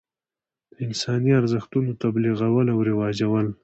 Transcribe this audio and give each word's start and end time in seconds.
د 0.73 0.75
انساني 0.85 1.31
ارزښتونو 1.39 1.89
تبلیغول 2.03 2.67
او 2.73 2.79
رواجول. 2.89 3.47